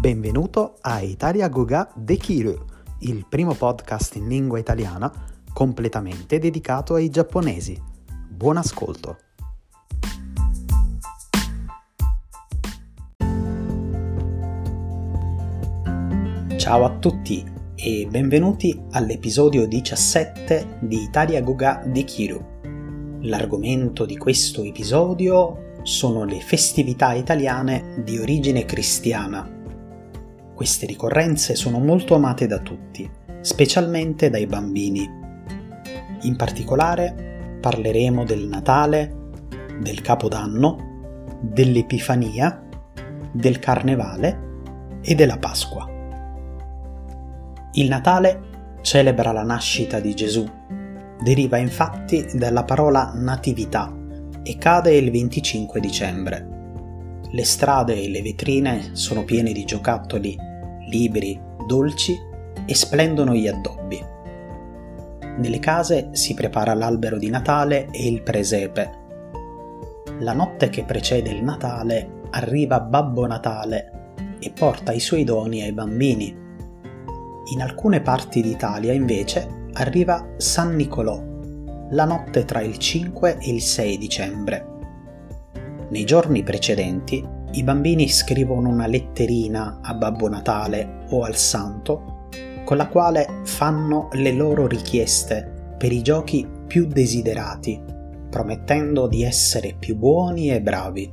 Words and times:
Benvenuto 0.00 0.76
a 0.82 1.00
Italia 1.00 1.48
Goga 1.48 1.90
de 1.92 2.16
Kiru, 2.16 2.56
il 3.00 3.26
primo 3.28 3.54
podcast 3.54 4.14
in 4.14 4.28
lingua 4.28 4.60
italiana 4.60 5.12
completamente 5.52 6.38
dedicato 6.38 6.94
ai 6.94 7.10
giapponesi. 7.10 7.76
Buon 8.28 8.58
ascolto! 8.58 9.18
Ciao 16.56 16.84
a 16.84 16.96
tutti 17.00 17.44
e 17.74 18.06
benvenuti 18.08 18.80
all'episodio 18.92 19.66
17 19.66 20.78
di 20.82 21.02
Italia 21.02 21.42
Goga 21.42 21.82
de 21.84 22.04
Kiru. 22.04 22.46
L'argomento 23.22 24.06
di 24.06 24.16
questo 24.16 24.62
episodio 24.62 25.72
sono 25.82 26.22
le 26.22 26.38
festività 26.38 27.14
italiane 27.14 28.00
di 28.04 28.16
origine 28.16 28.64
cristiana 28.64 29.56
queste 30.58 30.86
ricorrenze 30.86 31.54
sono 31.54 31.78
molto 31.78 32.16
amate 32.16 32.48
da 32.48 32.58
tutti, 32.58 33.08
specialmente 33.42 34.28
dai 34.28 34.44
bambini. 34.46 35.08
In 36.22 36.34
particolare 36.34 37.58
parleremo 37.60 38.24
del 38.24 38.44
Natale, 38.48 39.30
del 39.80 40.00
Capodanno, 40.00 41.36
dell'Epifania, 41.40 42.60
del 43.30 43.60
Carnevale 43.60 44.98
e 45.00 45.14
della 45.14 45.38
Pasqua. 45.38 45.88
Il 47.74 47.88
Natale 47.88 48.80
celebra 48.80 49.30
la 49.30 49.44
nascita 49.44 50.00
di 50.00 50.12
Gesù. 50.12 50.44
Deriva 51.22 51.58
infatti 51.58 52.26
dalla 52.34 52.64
parola 52.64 53.12
natività 53.14 53.96
e 54.42 54.58
cade 54.58 54.96
il 54.96 55.12
25 55.12 55.78
dicembre. 55.78 56.48
Le 57.30 57.44
strade 57.44 57.94
e 57.94 58.08
le 58.08 58.22
vetrine 58.22 58.90
sono 58.94 59.22
piene 59.22 59.52
di 59.52 59.64
giocattoli 59.64 60.46
libri, 60.88 61.40
dolci 61.66 62.18
e 62.66 62.74
splendono 62.74 63.34
gli 63.34 63.46
addobbi. 63.46 64.04
Nelle 65.38 65.58
case 65.60 66.08
si 66.12 66.34
prepara 66.34 66.74
l'albero 66.74 67.16
di 67.16 67.30
Natale 67.30 67.88
e 67.90 68.08
il 68.08 68.22
presepe. 68.22 68.96
La 70.20 70.32
notte 70.32 70.68
che 70.68 70.82
precede 70.82 71.30
il 71.30 71.44
Natale 71.44 72.22
arriva 72.30 72.80
Babbo 72.80 73.26
Natale 73.26 74.14
e 74.40 74.50
porta 74.50 74.92
i 74.92 75.00
suoi 75.00 75.24
doni 75.24 75.62
ai 75.62 75.72
bambini. 75.72 76.36
In 77.52 77.62
alcune 77.62 78.00
parti 78.00 78.42
d'Italia 78.42 78.92
invece 78.92 79.66
arriva 79.74 80.34
San 80.36 80.74
Nicolò, 80.74 81.22
la 81.90 82.04
notte 82.04 82.44
tra 82.44 82.60
il 82.60 82.76
5 82.76 83.38
e 83.38 83.50
il 83.50 83.62
6 83.62 83.96
dicembre. 83.98 84.66
Nei 85.90 86.04
giorni 86.04 86.42
precedenti 86.42 87.36
i 87.52 87.62
bambini 87.62 88.08
scrivono 88.08 88.68
una 88.68 88.86
letterina 88.86 89.78
a 89.82 89.94
Babbo 89.94 90.28
Natale 90.28 91.06
o 91.10 91.22
al 91.22 91.36
Santo 91.36 92.26
con 92.64 92.76
la 92.76 92.88
quale 92.88 93.40
fanno 93.44 94.10
le 94.12 94.32
loro 94.32 94.66
richieste 94.66 95.74
per 95.78 95.90
i 95.90 96.02
giochi 96.02 96.46
più 96.66 96.86
desiderati, 96.86 97.82
promettendo 98.28 99.06
di 99.06 99.22
essere 99.22 99.74
più 99.78 99.96
buoni 99.96 100.50
e 100.50 100.60
bravi. 100.60 101.10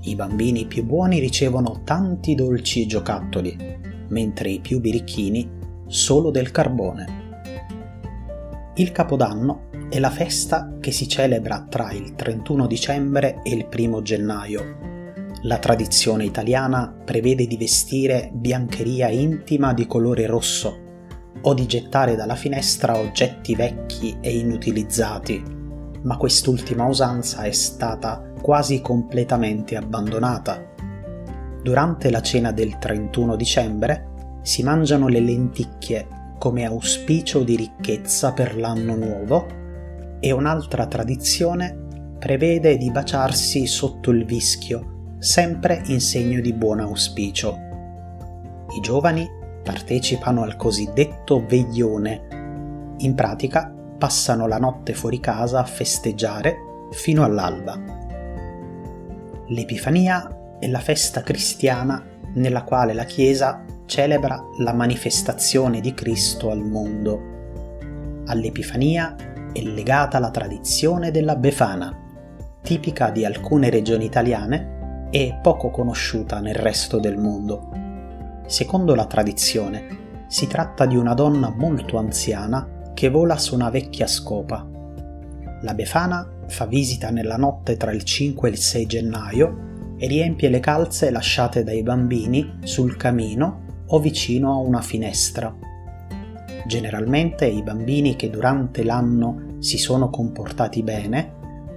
I 0.00 0.14
bambini 0.16 0.66
più 0.66 0.84
buoni 0.84 1.20
ricevono 1.20 1.82
tanti 1.84 2.34
dolci 2.34 2.86
giocattoli, 2.86 3.56
mentre 4.08 4.50
i 4.50 4.58
più 4.58 4.80
birichini 4.80 5.48
solo 5.86 6.30
del 6.30 6.50
carbone. 6.50 7.22
Il 8.74 8.90
Capodanno 8.90 9.68
è 9.88 10.00
la 10.00 10.10
festa 10.10 10.78
che 10.80 10.90
si 10.90 11.06
celebra 11.06 11.64
tra 11.68 11.92
il 11.92 12.16
31 12.16 12.66
dicembre 12.66 13.40
e 13.44 13.54
il 13.54 13.68
1 13.72 14.02
gennaio 14.02 14.92
la 15.44 15.58
tradizione 15.58 16.24
italiana 16.24 16.94
prevede 17.04 17.46
di 17.46 17.58
vestire 17.58 18.30
biancheria 18.32 19.08
intima 19.08 19.74
di 19.74 19.86
colore 19.86 20.26
rosso 20.26 20.80
o 21.42 21.52
di 21.52 21.66
gettare 21.66 22.16
dalla 22.16 22.34
finestra 22.34 22.96
oggetti 22.96 23.54
vecchi 23.54 24.16
e 24.22 24.38
inutilizzati, 24.38 25.42
ma 26.02 26.16
quest'ultima 26.16 26.86
usanza 26.86 27.42
è 27.42 27.52
stata 27.52 28.32
quasi 28.40 28.80
completamente 28.80 29.76
abbandonata. 29.76 30.72
Durante 31.62 32.10
la 32.10 32.22
cena 32.22 32.50
del 32.50 32.78
31 32.78 33.36
dicembre 33.36 34.38
si 34.40 34.62
mangiano 34.62 35.08
le 35.08 35.20
lenticchie 35.20 36.06
come 36.38 36.64
auspicio 36.64 37.42
di 37.42 37.56
ricchezza 37.56 38.32
per 38.32 38.56
l'anno 38.56 38.94
nuovo 38.96 39.46
e 40.20 40.32
un'altra 40.32 40.86
tradizione 40.86 42.16
prevede 42.18 42.78
di 42.78 42.90
baciarsi 42.90 43.66
sotto 43.66 44.10
il 44.10 44.24
vischio 44.24 44.92
sempre 45.24 45.80
in 45.86 46.02
segno 46.02 46.38
di 46.42 46.52
buon 46.52 46.80
auspicio. 46.80 47.58
I 48.76 48.80
giovani 48.82 49.26
partecipano 49.62 50.42
al 50.42 50.56
cosiddetto 50.56 51.42
veglione. 51.46 52.94
In 52.98 53.14
pratica 53.14 53.72
passano 53.96 54.46
la 54.46 54.58
notte 54.58 54.92
fuori 54.92 55.20
casa 55.20 55.60
a 55.60 55.64
festeggiare 55.64 56.56
fino 56.90 57.24
all'alba. 57.24 57.80
L'Epifania 59.46 60.58
è 60.58 60.68
la 60.68 60.80
festa 60.80 61.22
cristiana 61.22 62.04
nella 62.34 62.62
quale 62.62 62.92
la 62.92 63.04
Chiesa 63.04 63.64
celebra 63.86 64.38
la 64.58 64.74
manifestazione 64.74 65.80
di 65.80 65.94
Cristo 65.94 66.50
al 66.50 66.60
mondo. 66.60 68.22
All'Epifania 68.26 69.16
è 69.54 69.62
legata 69.62 70.18
la 70.18 70.30
tradizione 70.30 71.10
della 71.10 71.36
Befana, 71.36 71.98
tipica 72.60 73.08
di 73.08 73.24
alcune 73.24 73.70
regioni 73.70 74.04
italiane 74.04 74.73
e 75.14 75.38
poco 75.40 75.70
conosciuta 75.70 76.40
nel 76.40 76.56
resto 76.56 76.98
del 76.98 77.16
mondo. 77.16 77.70
Secondo 78.46 78.96
la 78.96 79.06
tradizione, 79.06 80.26
si 80.26 80.48
tratta 80.48 80.86
di 80.86 80.96
una 80.96 81.14
donna 81.14 81.54
molto 81.56 81.98
anziana 81.98 82.90
che 82.94 83.10
vola 83.10 83.38
su 83.38 83.54
una 83.54 83.70
vecchia 83.70 84.08
scopa. 84.08 84.68
La 85.62 85.72
Befana 85.72 86.28
fa 86.48 86.66
visita 86.66 87.10
nella 87.10 87.36
notte 87.36 87.76
tra 87.76 87.92
il 87.92 88.02
5 88.02 88.48
e 88.48 88.50
il 88.50 88.58
6 88.58 88.86
gennaio 88.86 89.58
e 89.98 90.08
riempie 90.08 90.48
le 90.48 90.58
calze 90.58 91.12
lasciate 91.12 91.62
dai 91.62 91.84
bambini 91.84 92.58
sul 92.64 92.96
camino 92.96 93.84
o 93.86 94.00
vicino 94.00 94.50
a 94.50 94.56
una 94.56 94.80
finestra. 94.80 95.54
Generalmente 96.66 97.46
i 97.46 97.62
bambini 97.62 98.16
che 98.16 98.30
durante 98.30 98.82
l'anno 98.82 99.58
si 99.60 99.78
sono 99.78 100.10
comportati 100.10 100.82
bene 100.82 101.34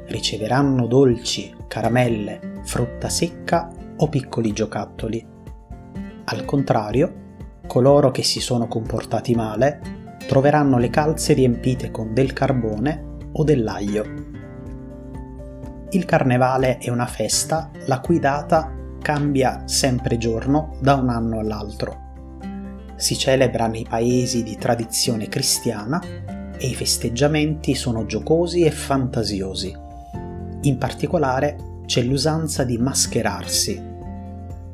riceveranno 0.08 0.88
dolci, 0.88 1.53
caramelle, 1.68 2.47
frutta 2.67 3.07
secca 3.07 3.69
o 3.95 4.09
piccoli 4.09 4.51
giocattoli. 4.51 5.25
Al 6.25 6.44
contrario, 6.44 7.25
coloro 7.66 8.11
che 8.11 8.23
si 8.23 8.41
sono 8.41 8.67
comportati 8.67 9.33
male 9.33 10.17
troveranno 10.28 10.78
le 10.78 10.89
calze 10.89 11.31
riempite 11.31 11.89
con 11.91 12.13
del 12.13 12.33
carbone 12.33 13.29
o 13.31 13.44
dell'aglio. 13.45 14.03
Il 15.91 16.03
carnevale 16.03 16.78
è 16.79 16.89
una 16.89 17.05
festa 17.05 17.72
la 17.85 18.01
cui 18.01 18.19
data 18.19 18.69
cambia 19.01 19.63
sempre 19.66 20.17
giorno 20.17 20.75
da 20.81 20.95
un 20.95 21.07
anno 21.07 21.39
all'altro. 21.39 22.05
Si 22.97 23.17
celebra 23.17 23.67
nei 23.67 23.85
paesi 23.88 24.44
di 24.44 24.57
tradizione 24.57 25.29
cristiana 25.29 26.01
e 26.57 26.67
i 26.67 26.75
festeggiamenti 26.75 27.75
sono 27.75 28.05
giocosi 28.05 28.63
e 28.63 28.72
fantasiosi. 28.72 29.73
In 30.63 30.78
particolare 30.78 31.75
c'è 31.88 32.02
l'usanza 32.02 32.66
di 32.66 32.78
mascherarsi. 32.78 33.81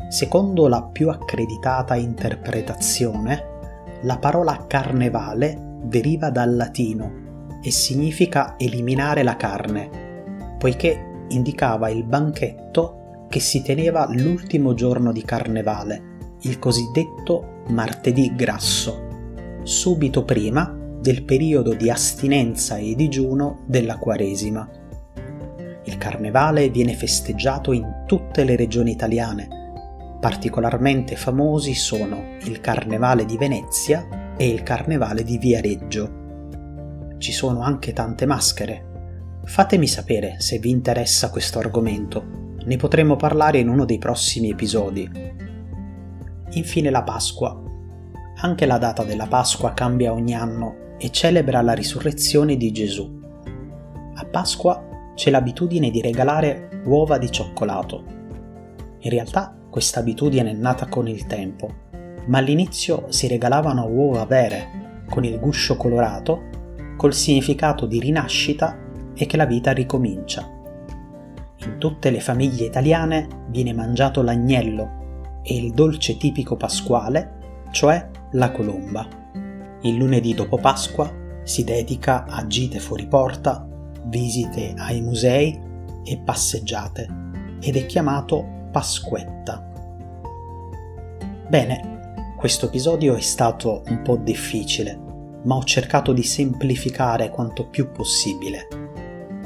Secondo 0.10 0.68
la 0.68 0.82
più 0.84 1.10
accreditata 1.10 1.96
interpretazione, 1.96 3.52
la 4.02 4.18
parola 4.18 4.66
carnevale 4.68 5.78
deriva 5.84 6.32
dal 6.32 6.56
latino 6.56 7.22
e 7.62 7.70
significa 7.70 8.56
eliminare 8.58 9.22
la 9.22 9.38
carne, 9.38 10.56
poiché 10.58 11.26
indicava 11.30 11.90
il 11.90 12.04
banchetto 12.04 13.28
che 13.30 13.40
si 13.40 13.62
teneva 13.62 14.08
l'ultimo 14.10 14.74
giorno 14.74 15.12
di 15.12 15.24
carnevale, 15.24 16.38
il 16.42 16.58
cosiddetto 16.58 17.62
martedì 17.68 18.34
grasso, 18.36 19.62
subito 19.62 20.26
prima 20.26 20.76
del 21.00 21.24
periodo 21.24 21.76
di 21.76 21.92
astinenza 21.92 22.78
e 22.78 22.96
digiuno 22.96 23.62
della 23.68 23.98
Quaresima. 23.98 24.83
Il 25.86 25.98
carnevale 25.98 26.70
viene 26.70 26.94
festeggiato 26.94 27.74
in 27.74 28.04
tutte 28.06 28.44
le 28.44 28.56
regioni 28.56 28.92
italiane. 28.92 29.48
Particolarmente 30.20 31.18
famosi 31.18 31.74
sono 31.74 32.38
il 32.44 32.62
Carnevale 32.62 33.26
di 33.26 33.36
Venezia 33.36 34.34
e 34.38 34.48
il 34.48 34.64
Carnevale 34.64 35.24
di 35.24 35.38
Viareggio. 35.38 36.22
Ci 37.18 37.34
sono 37.34 37.62
anche 37.62 37.92
tante 37.92 38.26
maschere. 38.26 38.92
Fatemi 39.44 39.86
sapere 39.86 40.36
se 40.40 40.60
vi 40.60 40.70
interessa 40.70 41.30
questo 41.30 41.60
argomento. 41.60 42.24
Ne 42.64 42.78
potremo 42.78 43.18
parlare 43.18 43.60
in 43.60 43.68
uno 43.68 43.84
dei 43.84 43.98
prossimi 43.98 44.50
episodi. 44.50 45.10
Infine 46.52 46.90
la 46.90 47.04
Pasqua. 47.04 47.62
Anche 48.38 48.66
la 48.66 48.78
data 48.78 49.04
della 49.04 49.28
Pasqua 49.28 49.74
cambia 49.74 50.14
ogni 50.14 50.34
anno 50.34 50.96
e 50.98 51.10
celebra 51.12 51.62
la 51.62 51.74
risurrezione 51.74 52.56
di 52.56 52.72
Gesù. 52.72 53.20
A 54.14 54.26
Pasqua 54.26 54.93
c'è 55.16 55.30
l'abitudine 55.30 55.90
di 55.90 56.02
regalare 56.02 56.82
uova 56.86 57.18
di 57.18 57.32
cioccolato. 57.32 58.04
In 59.00 59.10
realtà 59.10 59.56
questa 59.70 60.00
abitudine 60.00 60.52
è 60.52 60.54
nata 60.54 60.88
con 60.88 61.08
il 61.08 61.26
tempo, 61.26 61.74
ma 62.28 62.38
all'inizio 62.38 63.06
si 63.10 63.28
regalavano 63.28 63.88
uova 63.88 64.26
vere, 64.26 65.04
con 65.10 65.24
il 65.26 65.40
guscio 65.40 65.78
colorato, 65.78 66.50
col 66.96 67.14
significato 67.14 67.86
di 67.86 68.00
rinascita 68.00 68.78
e 69.16 69.26
che 69.26 69.38
la 69.38 69.46
vita 69.46 69.72
ricomincia. 69.72 70.50
In 71.66 71.78
tutte 71.78 72.10
le 72.10 72.20
famiglie 72.20 72.66
italiane 72.66 73.28
viene 73.50 73.74
mangiato 73.74 74.22
l'agnello 74.22 75.42
e 75.44 75.56
il 75.56 75.72
dolce 75.74 76.18
tipico 76.18 76.56
pasquale, 76.56 77.66
cioè 77.72 78.10
la 78.32 78.52
colomba. 78.52 79.08
Il 79.82 79.96
lunedì 79.96 80.34
dopo 80.34 80.58
Pasqua 80.58 81.12
si 81.44 81.64
dedica 81.64 82.26
a 82.26 82.48
gite 82.48 82.80
fuori 82.80 83.06
porta, 83.06 83.68
visite 84.06 84.74
ai 84.78 85.02
musei 85.02 85.60
e 86.04 86.18
passeggiate 86.18 87.08
ed 87.60 87.78
è 87.78 87.86
chiamato 87.86 88.68
Pasquetta. 88.72 89.72
Bene, 91.48 92.34
questo 92.38 92.66
episodio 92.66 93.16
è 93.16 93.22
stato 93.22 93.84
un 93.88 94.02
po' 94.02 94.18
difficile, 94.18 95.00
ma 95.44 95.56
ho 95.56 95.64
cercato 95.64 96.12
di 96.12 96.24
semplificare 96.24 97.30
quanto 97.30 97.68
più 97.68 97.92
possibile. 97.92 98.68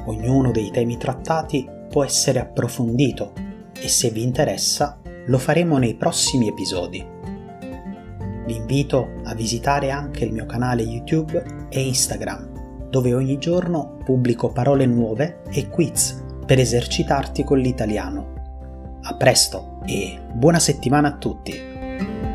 Ognuno 0.06 0.52
dei 0.52 0.72
temi 0.72 0.98
trattati 0.98 1.68
può 1.90 2.04
essere 2.04 2.40
approfondito 2.40 3.34
e 3.80 3.88
se 3.88 4.10
vi 4.10 4.24
interessa 4.24 5.00
lo 5.28 5.38
faremo 5.38 5.78
nei 5.78 5.96
prossimi 5.96 6.48
episodi. 6.48 7.06
Vi 8.46 8.56
invito 8.56 9.16
a 9.26 9.36
visitare 9.36 9.92
anche 9.92 10.24
il 10.24 10.32
mio 10.32 10.46
canale 10.46 10.84
YouTube 10.84 11.68
e 11.70 11.82
Instagram, 11.86 12.47
dove 12.90 13.14
ogni 13.14 13.38
giorno 13.38 13.98
pubblico 14.04 14.52
parole 14.52 14.86
nuove 14.86 15.42
e 15.52 15.68
quiz 15.68 16.24
per 16.46 16.60
esercitarti 16.60 17.44
con 17.44 17.60
l'italiano. 17.60 18.36
A 19.04 19.16
presto 19.16 19.80
e 19.86 20.20
buona 20.34 20.60
settimana 20.60 21.10
a 21.10 21.18
tutti! 21.18 22.27